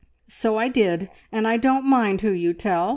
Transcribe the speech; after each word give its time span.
"So 0.29 0.57
I 0.57 0.67
did, 0.67 1.11
and 1.31 1.47
I 1.47 1.57
don't 1.57 1.85
mind 1.87 2.21
who 2.21 2.31
you 2.31 2.55
tell. 2.55 2.89